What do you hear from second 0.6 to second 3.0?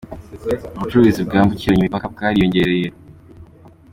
Ubucuruzi bwambukiranya imipaka bwariyongereye